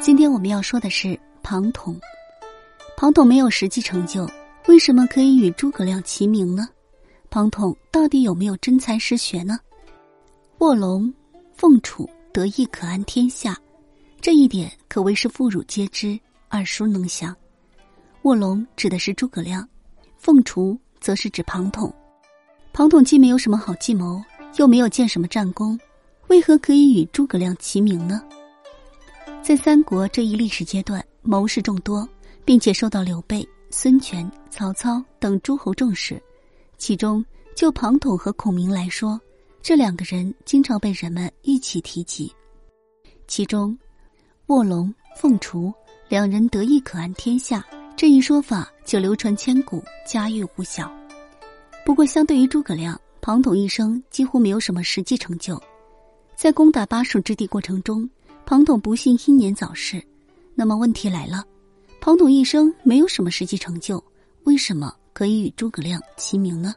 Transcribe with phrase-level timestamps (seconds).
[0.00, 1.94] 今天我们要说的是庞统。
[2.96, 4.26] 庞统没有实际成就，
[4.66, 6.66] 为什么可以与诸葛亮齐名呢？
[7.28, 9.58] 庞统到底有没有真才实学呢？
[10.58, 11.12] 卧龙
[11.52, 13.54] 凤雏得意可安天下，
[14.22, 16.18] 这一点可谓是妇孺皆知、
[16.52, 17.36] 耳熟能详。
[18.22, 19.68] 卧龙指的是诸葛亮，
[20.16, 21.94] 凤雏则是指庞统。
[22.72, 24.18] 庞统既没有什么好计谋，
[24.56, 25.78] 又没有建什么战功，
[26.28, 28.22] 为何可以与诸葛亮齐名呢？
[29.50, 32.08] 在三国这一历史阶段，谋士众多，
[32.44, 36.22] 并且受到刘备、孙权、曹操等诸侯重视。
[36.78, 37.24] 其中，
[37.56, 39.20] 就庞统和孔明来说，
[39.60, 42.32] 这两个人经常被人们一起提及。
[43.26, 43.76] 其中，
[44.46, 45.74] 卧龙凤雏
[46.08, 50.88] 两人得意可安天下这一说法就流传千古，家喻户晓。
[51.84, 55.60] 不过，相对于诸葛亮，庞统一生几乎没有什么实际成就。
[56.36, 58.08] 在攻打巴蜀之地过程中，
[58.44, 60.02] 庞统不幸英年早逝，
[60.54, 61.44] 那么问题来了：
[62.00, 64.02] 庞统一生没有什么实际成就，
[64.44, 66.74] 为什么可以与诸葛亮齐名呢？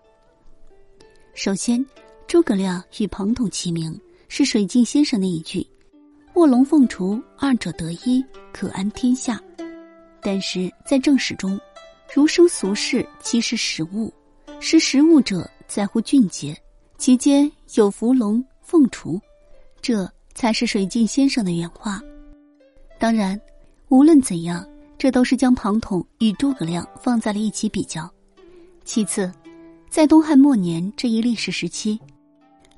[1.33, 1.83] 首先，
[2.27, 5.65] 诸葛亮与庞统齐名是水镜先生那一句
[6.35, 9.41] “卧龙凤雏，二者得一，可安天下”。
[10.21, 11.59] 但是在正史中，
[12.13, 14.13] 儒生俗世其实实物，
[14.59, 16.55] 识时务者在乎俊杰，
[16.99, 19.19] 其间有伏龙凤雏，
[19.81, 20.07] 这。
[20.33, 22.01] 才是水镜先生的原话。
[22.99, 23.39] 当然，
[23.89, 24.65] 无论怎样，
[24.97, 28.09] 这都是将庞统与诸葛亮放在了一起比较。
[28.85, 29.31] 其次，
[29.89, 31.99] 在东汉末年这一历史时期，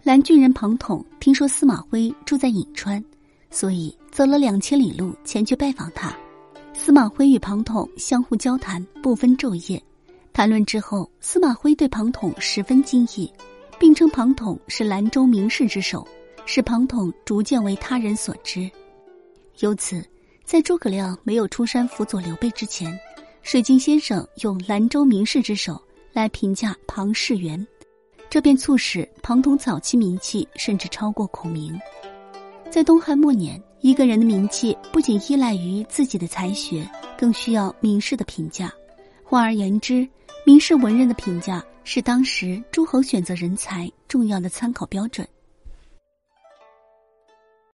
[0.03, 3.03] 蓝郡人庞统听说司马徽住在颍川，
[3.50, 6.16] 所以走了两千里路前去拜访他。
[6.73, 9.81] 司马徽与庞统相互交谈，不分昼夜。
[10.34, 13.31] 谈论之后，司马徽对庞统十分惊异，
[13.80, 16.06] 并称庞统是兰州名士之首。
[16.46, 18.70] 使庞统逐渐为他人所知，
[19.60, 20.04] 由此，
[20.44, 22.98] 在诸葛亮没有出山辅佐刘备之前，
[23.42, 25.81] 水镜先生用兰州名士之手
[26.14, 27.66] 来评价庞士元，
[28.30, 31.78] 这便促使庞统早期名气甚至超过孔明。
[32.69, 36.88] 在东汉末年，一个人的名气不仅依赖于自己的才学，
[37.18, 38.72] 更需要名士的评价。
[39.24, 40.08] 换而言之，
[40.46, 45.28] 名士文人的评价是当时诸侯选择人才重要的参考标准。